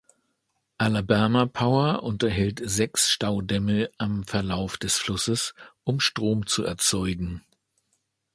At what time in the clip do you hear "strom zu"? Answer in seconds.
5.99-6.63